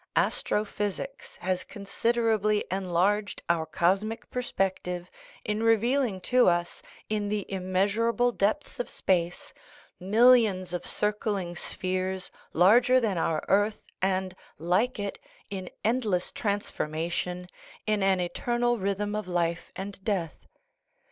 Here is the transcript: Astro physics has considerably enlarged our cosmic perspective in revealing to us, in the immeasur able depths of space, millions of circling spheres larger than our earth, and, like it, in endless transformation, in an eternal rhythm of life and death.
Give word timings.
Astro 0.15 0.65
physics 0.65 1.35
has 1.41 1.63
considerably 1.63 2.65
enlarged 2.71 3.43
our 3.47 3.67
cosmic 3.67 4.27
perspective 4.31 5.11
in 5.45 5.61
revealing 5.61 6.19
to 6.21 6.47
us, 6.49 6.81
in 7.07 7.29
the 7.29 7.45
immeasur 7.51 8.11
able 8.11 8.31
depths 8.31 8.79
of 8.79 8.89
space, 8.89 9.53
millions 9.99 10.73
of 10.73 10.87
circling 10.87 11.55
spheres 11.55 12.31
larger 12.51 12.99
than 12.99 13.19
our 13.19 13.45
earth, 13.47 13.85
and, 14.01 14.35
like 14.57 14.97
it, 14.97 15.19
in 15.51 15.69
endless 15.83 16.31
transformation, 16.31 17.45
in 17.85 18.01
an 18.01 18.19
eternal 18.19 18.79
rhythm 18.79 19.13
of 19.15 19.27
life 19.27 19.71
and 19.75 20.03
death. 20.03 20.47